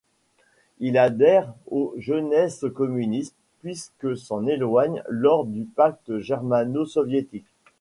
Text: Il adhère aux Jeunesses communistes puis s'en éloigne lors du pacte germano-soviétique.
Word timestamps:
Il 0.79 0.97
adhère 0.97 1.53
aux 1.69 1.93
Jeunesses 1.97 2.65
communistes 2.73 3.35
puis 3.59 3.77
s'en 4.15 4.47
éloigne 4.47 5.03
lors 5.07 5.45
du 5.45 5.63
pacte 5.63 6.17
germano-soviétique. 6.17 7.45